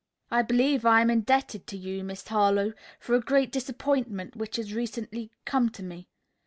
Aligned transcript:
"I 0.31 0.41
believe 0.41 0.83
I 0.83 1.01
am 1.01 1.11
indebted 1.11 1.67
to 1.67 1.77
you, 1.77 2.03
Miss 2.03 2.27
Harlowe, 2.27 2.73
for 2.99 3.13
a 3.13 3.19
great 3.21 3.51
disappointment 3.51 4.35
which 4.35 4.55
has 4.55 4.73
recently 4.73 5.29
come 5.45 5.69
to 5.69 5.83
me. 5.83 6.07